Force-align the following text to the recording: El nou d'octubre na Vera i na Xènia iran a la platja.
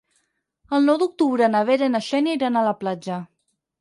El 0.77 0.87
nou 0.91 0.97
d'octubre 1.01 1.49
na 1.55 1.63
Vera 1.67 1.91
i 1.91 1.93
na 1.97 2.03
Xènia 2.09 2.39
iran 2.41 2.59
a 2.59 2.65
la 2.69 2.77
platja. 2.81 3.21